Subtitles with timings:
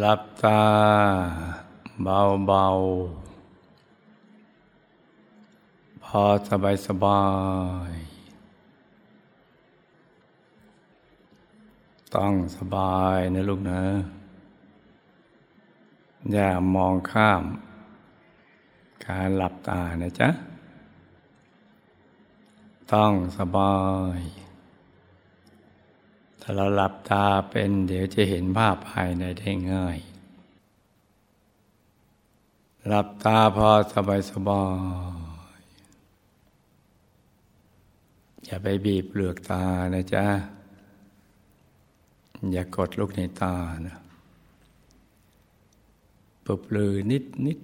[0.00, 0.62] หลับตา
[2.02, 2.66] เบาเบา
[6.04, 7.24] พอสบายสบา
[7.90, 7.92] ย
[12.14, 13.82] ต้องสบายนะลูกนะ
[16.32, 17.42] อย่ามองข้าม
[19.04, 20.28] การหลับตานะจ๊ะ
[22.92, 23.74] ต้องสบา
[24.16, 29.98] ยาเราหลับตาเป็นเดี๋ยวจะเห็นภาพภายในได้ง่าย
[32.86, 34.64] หลับตาพอสบายสบา
[35.58, 35.60] ย
[38.44, 39.64] อย่าไปบีบเปลือกตา
[39.94, 40.24] นะจ๊ะ
[42.52, 43.54] อย่ากดลูกในตา
[43.86, 43.96] นะ
[46.46, 47.58] ปบลือนิดนิด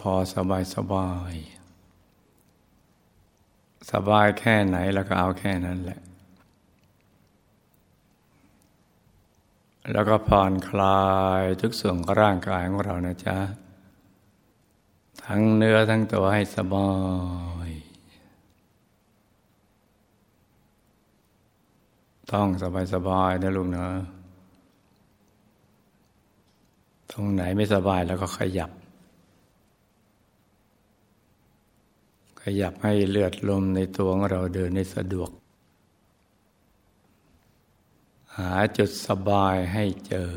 [0.00, 1.34] พอสบายสบาย
[3.90, 6.00] สบายแค่ไหนแล้วก็เอาแค่นั้นแหละ
[9.92, 11.02] แล้วก็ผ่อนคลา
[11.40, 13.36] ยทุกส่วนของร่างกายของเรานะจ๊ะ
[15.24, 16.90] ทั้งเนื้อทั้งตัวให้สบา
[17.66, 17.68] ย
[22.32, 23.86] ต้องสบายสบายนะลุงนะ
[27.10, 28.70] ตรงไหนไม่สบายแล้วก็ขยับ
[32.42, 35.30] ขยับให้เลือดลมในตัวของเราเดินได้สะดวก
[38.36, 40.30] หาจุดสบายให้เจอ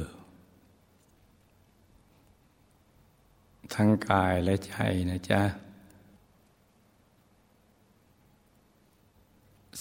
[3.73, 4.75] ทั้งกายและใจ
[5.09, 5.41] นะจ๊ะ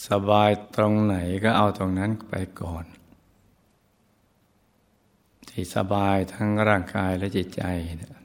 [0.08, 2.84] สบายตรงไหนก็เอาตรงนั้นไปก่อน
[5.48, 7.62] ที่สบายทั้งร่างกายและจิตใจ
[8.02, 8.16] นะ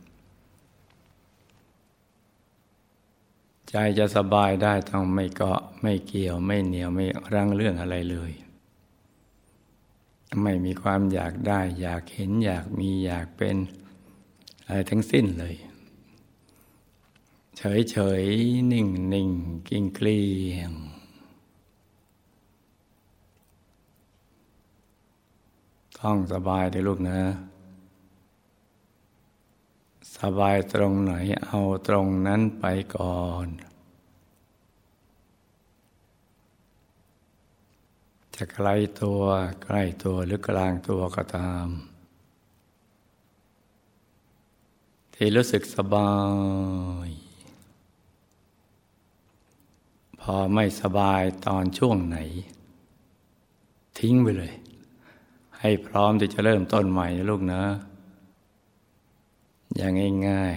[3.70, 8.32] ใจจะสบายได้ต้องไม่เกาะไม่เกี่ยวไม่เหนียวไม่รังเรื่องอะไรเลย
[10.42, 13.56] ไม่มีความอยากได้ อยากเห็นอยากมีอยากเป็น
[14.66, 15.56] อะไรทั้งสิ้นเลย
[17.58, 18.24] เฉยเฉย
[18.72, 19.30] นิ่งนิ่ง
[19.68, 20.22] กิ้งเกลี
[20.52, 20.72] ยง
[26.00, 27.20] ต้องสบายเลยลูกนะ
[30.18, 31.14] สบายตรงไหน
[31.46, 32.66] เอาตรงนั้นไป
[32.96, 33.48] ก่อน
[38.36, 38.68] จะไกล
[39.02, 39.22] ตัว
[39.64, 41.68] ใกล้ตัวหรือกลางตัวก็ตาม
[45.14, 46.14] ที่รู้สึกสบา
[47.08, 47.10] ย
[50.22, 52.18] พอไม่สบายตอนช่วงไหน
[54.00, 54.54] ทิ้งไปเลย
[55.60, 57.64] ให้พร้อมที่จะเริ่มต้นใหม่ลูกนะ
[59.76, 60.56] อย่างง่าย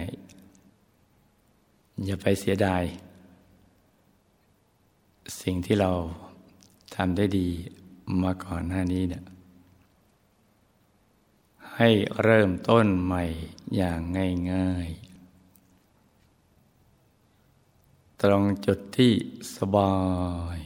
[1.23, 2.83] ๆ อย่าไปเสียดาย
[5.41, 5.91] สิ่งที่เรา
[6.99, 7.47] ทำได้ดี
[8.23, 9.23] มาก่อนหน้านี้เนี่ย
[11.75, 11.89] ให้
[12.21, 13.23] เริ่มต้นใหม่
[13.75, 13.99] อย่าง
[14.51, 15.07] ง่ายๆ
[18.21, 19.13] ตรงจุดที่
[19.57, 19.95] สบา
[20.55, 20.57] ย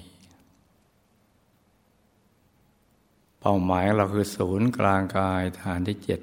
[3.39, 6.19] เป้าหมายเราคือศูนย์กลางกายฐานที่เจ็ด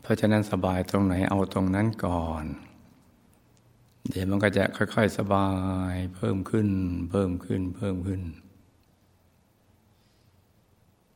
[0.00, 2.46] เพราะฉะนั้นสบายตรงไหนเอาตรงนั้นก่อน
[4.10, 5.48] เดี๋ยวมันก็จะค่อย ๆ สบา
[5.92, 6.68] ย เพิ่มขึ้น
[7.10, 8.22] เพิ่มขึ้น เพิ่มขึ้น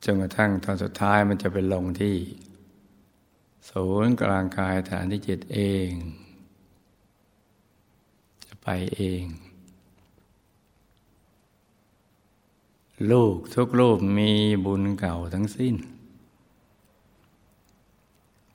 [0.04, 2.16] จนกระทั่งตอนสุดท้ายมันจะเป็นลงที่
[3.68, 5.88] ศูนย์กลางกายฐานที่จิตเอง
[8.46, 9.22] จะไปเอง
[13.10, 14.32] ลูกทุกรูปมี
[14.64, 15.74] บุญเก่าทั้งสิ้น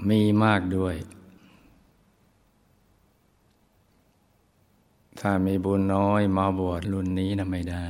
[0.10, 0.96] มีมากด้วย
[5.20, 7.88] ถ้ามีบุญน้อยมาบวชรุ่นนี้นะไม่ได้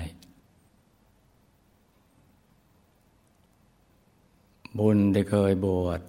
[4.80, 6.02] บุญได้เคยบวช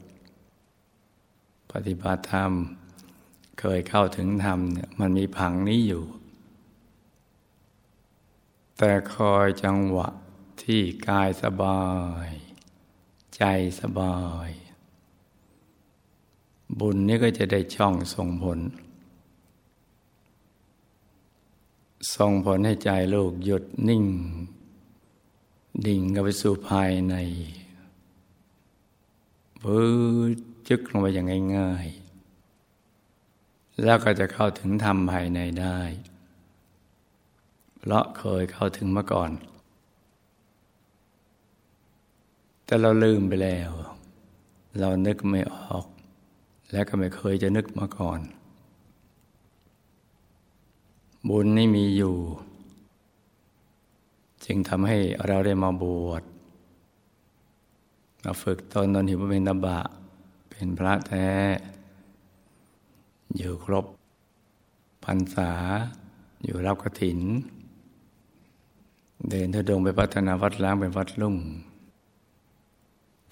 [1.72, 2.52] ปฏิบัติธรรม
[3.60, 6.04] เคยเข้าถึงธรรมเนี่ยมันมีผังนี้อยู่
[8.78, 10.08] แต่คอยจังหวะ
[10.62, 11.82] ที่กายสบา
[12.26, 12.28] ย
[13.36, 13.42] ใจ
[13.80, 14.18] สบา
[14.48, 14.50] ย
[16.80, 18.58] บุญนี้ก็จะได้ช่องส่งผล
[22.14, 24.04] ส่งผลให้ใจลูกหยุดนิ่ง
[25.86, 27.14] ดิ่งกับไปสู่ภายใน
[29.62, 29.84] พื้
[30.68, 35.78] จึกลงไปอย่างง่ายๆ แล้วก็จะเข้าถึงธรรมภายในได้
[37.78, 39.30] เพราะเคยเข้าถึงมาก่อน
[42.64, 43.70] แต่เราลืมไปแล้ว
[44.80, 45.86] เรานึกไม่ออก
[46.72, 48.20] และก็ไม่เคยจะนึกมาก่อน
[51.26, 52.16] บุญนี่มีอยู่
[54.44, 56.22] จึงทำให้เราได้มาบวช
[58.24, 59.78] มาฝึกตนตนหิวเป็นตบะ
[60.50, 61.28] เป็นพระแท้
[63.36, 63.86] อยู่ครบ
[65.04, 65.50] พรรษา
[66.44, 67.20] อยู่รับกระถิน
[69.28, 71.36] เดินทุดงไปพัฒนาวัดล้างเป็นวัดลุ่ง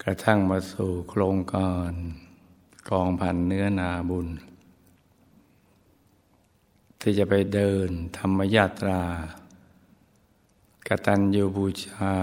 [0.01, 1.91] กระทั่งมาสู่โครงการ
[2.89, 4.27] กองพันเนื้อนาบุญ
[7.01, 9.03] ที่จะไปเดินธรรมยาตรา
[10.87, 12.15] กตัญญูบูชา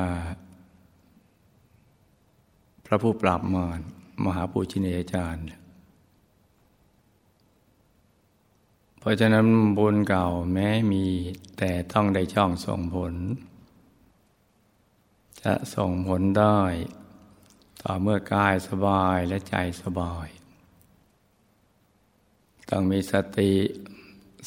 [2.85, 3.81] พระผู้ปราบมาร
[4.25, 5.44] มหาปูชินียาจารย์
[8.99, 9.47] เพราะฉะนั้น
[9.79, 11.05] บุญเก่าแม้มี
[11.59, 13.15] แต่ต้องได้ช่องส่งผล
[15.43, 16.61] จะส่งผลได้
[17.82, 20.29] ต่อเมื่อกายสบายและใจสบาย
[22.71, 23.53] ต้องมีสติ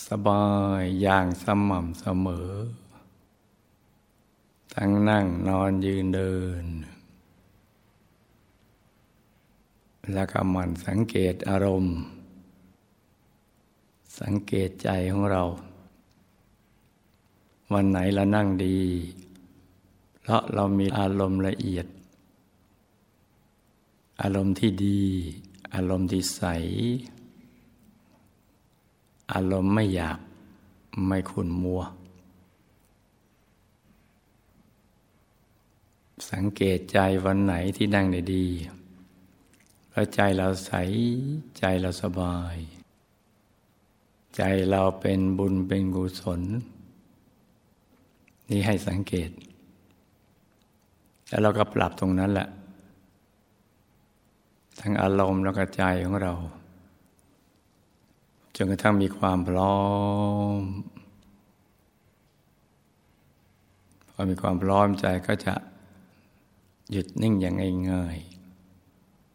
[0.06, 0.48] สบา
[0.80, 2.52] ยอย่างสม่ำเสมอ
[4.76, 6.66] ทั้งนั่งนอนยืนเดิน
[10.14, 11.96] แล้วก็มันสังเกตอารมณ์
[14.22, 15.44] สังเกตใจของเรา
[17.74, 18.80] วันไหนเรานั่งดี
[20.20, 21.88] เพราะเรามีอารมณ์ละเอียด
[24.22, 25.02] อารมณ์ที่ดี
[25.74, 26.44] อารมณ์ที่ใส
[29.34, 30.20] อารมณ์ไม่อยาก
[31.08, 31.82] ไม่ขุนมัว
[36.32, 38.46] สังเกตใจวันไหนที่นั่งได้ดี
[39.92, 40.72] แล้วใจเราใส
[41.58, 42.56] ใจเราสบาย
[44.36, 46.42] ใจเราเป็นบุญเป็นกุศล
[48.50, 49.30] นี่ให้สังเกต
[51.30, 52.48] แล้วเราก็ปรับตรงนั้นแหละ
[54.80, 56.34] ทั้งอารมณ์แล้วก็ใจของเรา
[58.58, 59.80] จนกระทั่งมีความพร้อ
[60.60, 60.62] ม
[64.10, 65.54] พอมีความพร้อมใจก็จะ
[66.92, 67.56] หยุดนิ่งอย่าง
[67.92, 68.18] ง่าย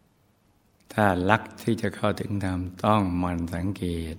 [0.09, 3.85] ๆถ้าลักที่จะเข้าถึงธรรมต้องมันสังเก
[4.15, 4.17] ต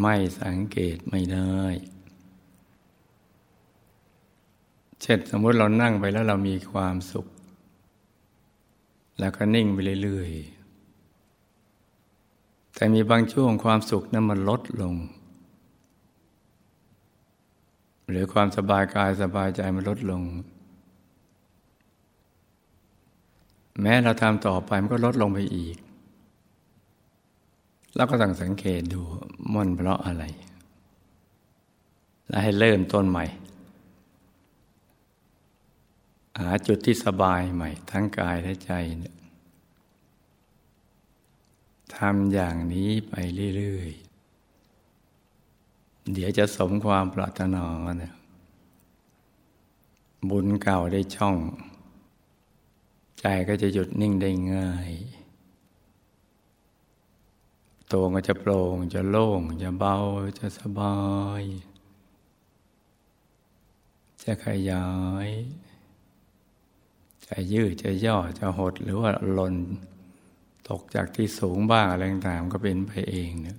[0.00, 1.58] ไม่สังเกตไม่ได้
[5.02, 7.26] เช่นสมมติเรานั่งไปแล้วเรามีความสุข
[9.18, 10.55] แล้วก็นิ่งไปเรื่อยๆ
[12.76, 14.94] แต่มีบางช่วงความสุขนั้นมันลดลง
[18.08, 20.22] หรือความสบายกายสบายใจมันลดลง
[23.80, 25.76] แม้เราทำต่อไปมันก็ลดลงไปอีก
[27.94, 29.00] แล้วก็ต้องสังเกตดู
[29.54, 30.24] มันเพราะอะไร
[32.28, 33.24] แล้วให้เริ่มต้นใหม่
[36.40, 39.15] หาจุดที่สบายใหม่ ทั้งกายและใจเนี่ย
[41.98, 43.14] ทำอย่างนี้ไป
[43.56, 47.64] เรื่อยๆ เดี๋ยวจะสมความปรารถนา
[47.98, 48.14] เนี่ย
[50.30, 51.36] บุญเก่าได้ช่อง
[53.20, 54.90] ใจก็จะหยุดนิ่งได้ง่าย
[57.92, 59.96] ตัวก็จะโปร่งจะโล่ง จะเบา
[60.38, 60.96] จะสบา
[61.40, 61.42] ย
[64.22, 64.86] จะขยา
[65.26, 65.28] ย
[67.26, 69.56] จะยืดจะย่อจะหดหรือว่าหล่น
[70.68, 73.58] ตกจากที่สูงบ้างอะไรต่างๆก็เป็นไปเองเนี่ย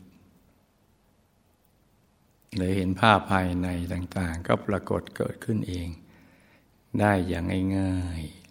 [2.55, 5.87] หรือเห็นภาพภายในต่างๆ ก็ปรากฏเกิดขึ้นเอง
[6.99, 7.45] ได้อย่าง
[7.77, 8.47] ง่ายๆ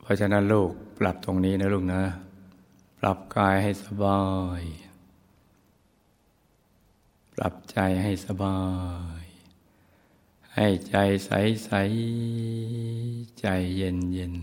[0.00, 2.02] เพราะฉะนั้นลูกปรับตรงนี้นะลูกนะ
[2.98, 4.22] ปรับกายให้สบา
[4.60, 4.62] ย
[7.34, 8.60] ปรับใจให้สบา
[9.20, 9.24] ย
[10.56, 11.30] ให้ใจใส
[11.64, 11.70] ใส
[13.40, 14.34] ใจเย็นเย็น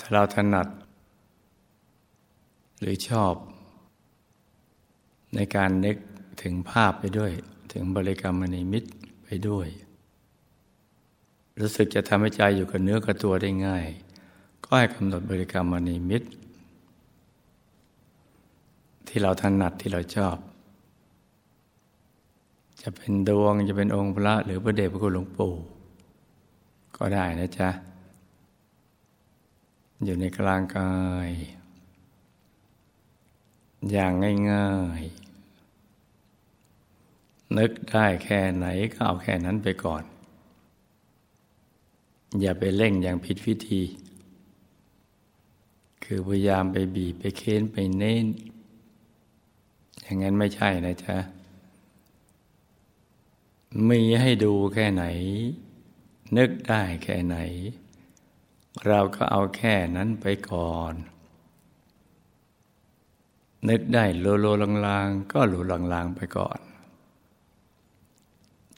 [0.00, 0.68] ถ้าเราถนัด
[2.80, 3.34] หรือชอบ
[5.34, 5.96] ในการนึก
[6.42, 7.32] ถึงภาพไปด้วย
[7.72, 8.84] ถึงบริกรรมนิมิต
[9.24, 9.68] ไปด้วย
[11.60, 13.86] รู้สึกจะทำให้ใจอยู่กับเนื้อกับตัวได้ง่าย
[14.64, 16.28] ก็ให้กำหนดบริกรรมมณีมิตร
[19.08, 20.36] ที่เราถนัดที่เราชอบ
[22.82, 25.54] จะเป็นดวงจะเป็นองค์พระหรือพระเดชพระคุณหลวงปู่
[26.96, 27.68] ก็ได้นะจ๊ะ
[30.04, 30.94] อยู่ในกลางกา
[31.26, 31.28] ย
[33.90, 34.12] อย่าง
[34.52, 35.26] ง่ายๆ
[37.58, 40.04] นึกได้แค่ไหนก็เอาแค่นั้นไปก่อน
[42.40, 43.82] อย่าไปเร่งอย่างผิดวิธี
[46.04, 48.26] คือพยายามไปบีบไปเค้นไปเน้น
[50.02, 51.16] อย่างนั้นไม่ใช่นะจ๊ะ
[53.88, 55.04] มีให้ดูแค่ไหน
[56.36, 57.36] นึกได้แค่ไหน
[58.84, 60.94] เราก็เอาแค่นั้นไปก่อน
[63.68, 64.46] นึกได้โลโล
[64.86, 65.60] ลางๆ ก็หลู
[65.92, 66.58] ลางๆไปก่อน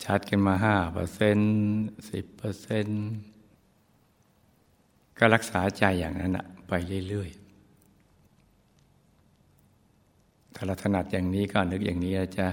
[0.04, 1.52] ชัดกันมาห้าเปอร์เซ็นต์
[2.10, 3.02] สิบเปอร์เซ็นต์
[5.18, 6.72] ก็รักษาใจอย่างนั้นอะไป
[7.08, 7.40] เรื่อยๆ
[10.54, 12.48] ถ้าเราถนัดอย่างนี้ก็นึกอย่างนี้นะจ๊ะ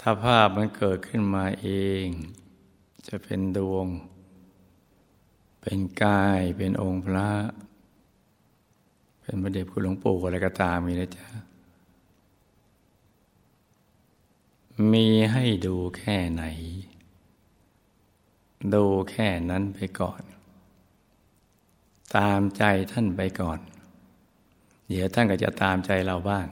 [0.00, 1.68] ถ้าภาพมันเกิดขึ้นมาเอ
[2.04, 2.06] ง
[3.08, 3.86] จะเป็นดวง
[5.66, 7.28] เป็นกายเป็นองค์พระ
[9.22, 11.26] เป็นพระเดชคุณหลวงปู่อะไรก็ตามมีนะจ๊ะ
[14.92, 16.44] มีให้ดูแค่ไหน
[18.74, 20.22] ดูแค่นั้นไปก่อน
[22.16, 23.60] ตามใจท่านไปก่อน
[24.88, 26.46] เดี๋ยวท่านก็จะตามใจเราบ้าง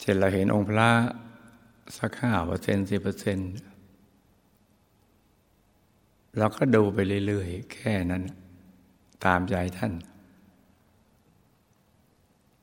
[0.00, 0.90] เช่นเราเห็นองค์พระ
[1.98, 3.50] สักห้าเปอร์เซ็นต์สิบเปอร์เซ็นต์
[6.38, 8.22] เราก็ดูไปเรื่อยๆ แค่นั้น
[9.24, 9.92] ตามใจท่าน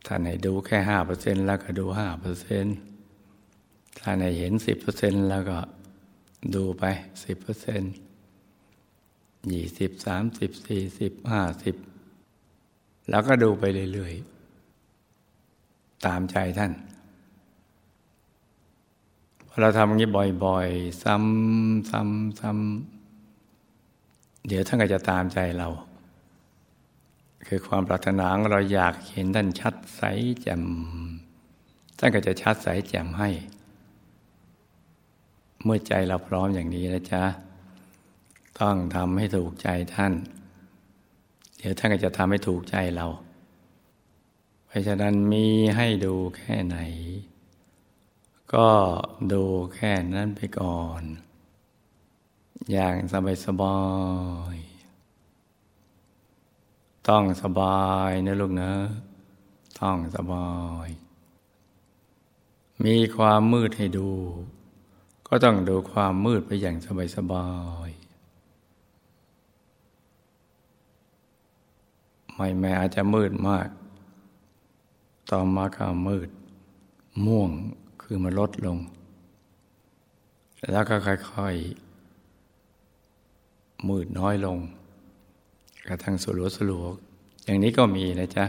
[0.07, 2.75] ท่านให้ดูแค่ห้าเปอร์เซ็นต์แล้วก็ดูห้าเปอร์เซ็นต์
[3.99, 5.59] ท่านให้เห็นสิบเปอร์เซ็นต์แล้วก็
[6.55, 6.83] ดูไป
[7.23, 7.93] สิบเปอร์เซ็นต์
[9.51, 11.75] ยี่สิบสามสิบสี่สิบห้าสิบ
[13.09, 13.63] แล้วก็ดูไป
[13.93, 16.71] เรื่อยๆ ตามใจท่าน
[19.59, 20.09] เราทำอย่างนี้
[20.45, 23.02] บ่อย ๆ ซ้ำซ้ำซ้ำ
[24.47, 25.69] เดี๋ยวท่านก็จะตามใจเรา
[27.47, 30.01] คือความปรารถนาของเราอยากเห็นท่านชัดใส
[30.41, 30.63] แจ่ม
[31.97, 33.29] ท่านก็จะชัดใสแจ่มให้
[35.63, 37.23] เมื่อใจเราพร้อมอย่างนี้นะจ๊ะ
[38.59, 40.13] ต้องทำให้ถูกใจท่าน
[41.57, 43.07] เดี๋ยวท่านก็จะทำให้ถูกใจเรา
[44.67, 45.45] เพราะฉะนั้นมี
[45.75, 46.77] ให้ดูแค่ไหน
[48.53, 48.69] ก็
[49.33, 49.43] ดู
[49.75, 51.03] แค่นั้นไปก่อน
[52.71, 53.77] อย่างสบายสบา
[54.53, 54.55] ย
[57.07, 58.71] ต้องสบายนะลูกนะ
[59.79, 60.49] ต้องสบา
[60.85, 60.87] ย
[62.85, 64.09] มีความมืดให้ดู
[65.27, 67.47] ก็ต้องดูความมืดไปอย่างสบายสบา
[67.87, 67.89] ย
[72.35, 73.67] ไม่แม้อาจจะมืดมาก
[75.31, 76.29] ต่อมาก็มืด
[77.25, 77.49] ม่วง
[78.01, 78.77] คือมันลดลง
[80.71, 81.82] แล้วก็ค่อยๆ
[83.89, 84.57] มืดน้อยลง
[85.87, 86.83] กระทั่งสลัวสลัว
[87.45, 88.45] อย่างนี้ก็มีนะจ๊ะ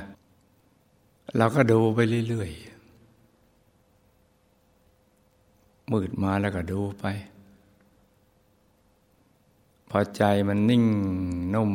[1.36, 1.98] เราก็ดูไป
[2.28, 2.74] เรื่อยๆ
[5.92, 7.04] มืดมาแล้วก็ดูไป
[9.90, 10.84] พอใจมันนิ่ง
[11.54, 11.72] นุ่ม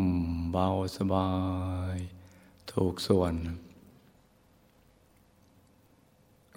[0.52, 1.30] เบาสบา
[1.96, 1.98] ย
[2.72, 3.34] ถูกส่วน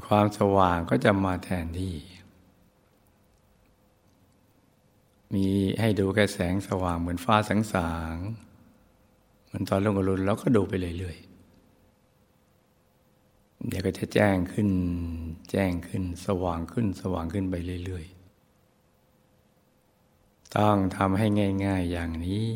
[0.06, 1.96] ความสว่างก็จะมาแทนที่
[5.34, 5.46] มี
[5.80, 8.16] ให้ดูแค่แสงสว่างเหมือนฟ้าสังสาง
[9.44, 14.68] เหมือนตอนลงอรุณเราก็ดูไปเรื่อยๆเดี๋ยวก็จะแจ้งขึ้น
[15.50, 21.26] แจ้งขึ้น สว่างขึ้น สว่างขึ้นไปเรื่อยๆ ต้องทำให้
[21.64, 22.46] ง่าย ๆอย่างนี้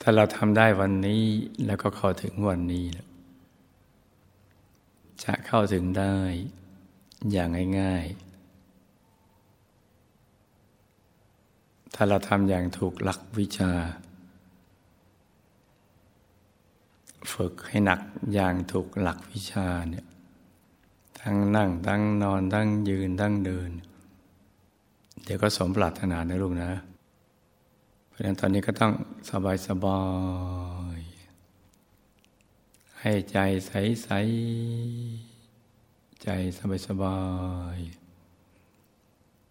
[0.00, 1.24] ถ้าเราทำได้วันนี้
[1.66, 3.08] แล้วก็เข้าถึงวันนี้แล้ว
[5.24, 6.16] จะเข้าถึงได้
[7.32, 7.48] อย่าง
[7.80, 8.29] ง่ายๆ
[12.02, 13.72] ถ้าเราทำอย่างถูกหลักวิชา
[17.32, 18.00] ฝึกให้หนัก
[18.34, 20.06] อย่างถูกหลักวิชาเนี่ย
[21.20, 23.70] ทั้งนั่ง ทั้งนอน ทั้งยืน ทั้งเดิน
[25.24, 26.70] เดี๋ยวก็สมปรารถนานะลูกนะ
[28.08, 28.92] เพราะฉะนั้นตอนนี้ก็ต้อง
[29.30, 30.02] สบายสบา
[30.98, 31.00] ย
[33.00, 34.08] ให้ใจใสใส
[36.22, 36.28] ใจ
[36.58, 37.18] สบายสบา
[37.76, 37.99] ย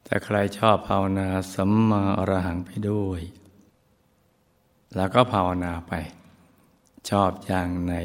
[0.09, 3.21] แต่ใครชอบภาวนาสัมมาอรหังไปด้วย
[4.95, 5.93] แล้วก็ภาวนาไป
[7.09, 7.95] ชอบอย่างไหน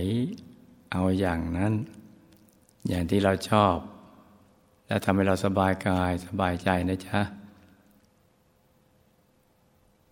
[0.92, 1.72] เอาอย่างนั้น
[2.88, 3.76] อย่างที่เราชอบ
[4.86, 7.20] แล้วทำให้เราสบายกายสบายใจนะจ๊ะ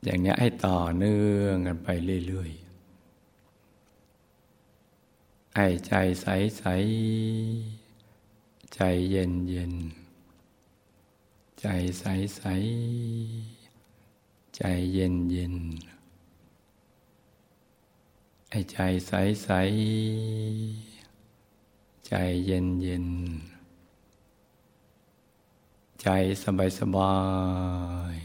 [0.04, 1.88] อย่างนี้ให้ต่อเนื่องกันไป
[2.26, 6.26] เรื่อยๆให้ใจใส
[6.58, 6.64] ใส
[8.74, 8.80] ใจ
[9.10, 9.74] เย็นเย็น
[11.66, 12.04] ใจใส
[12.36, 12.42] ใส
[14.56, 15.56] ใจเย็นเย็น
[18.50, 19.12] ให้ใจใส
[19.44, 19.50] ใส
[22.06, 22.12] ใจ
[22.46, 23.06] เย็นเย็น
[26.02, 26.06] ใจ
[26.42, 27.14] สบายสบา
[28.14, 28.16] ย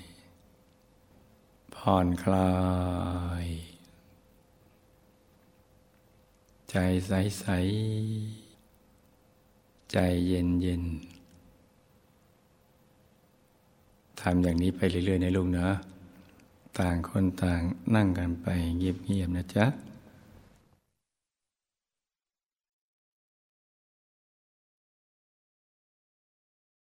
[1.76, 2.52] ผ่อนคลา
[3.46, 3.48] ย
[6.70, 6.76] ใจ
[7.08, 7.46] ใสใส
[9.92, 10.86] ใจเย็นเย็น
[14.17, 15.70] ทำอย่างนี้ไปเรื่อยๆในลูกนาะ
[16.80, 17.62] ต่างคนต่าง
[17.96, 19.66] นั่งกันไปเงียบๆนะจ๊ะ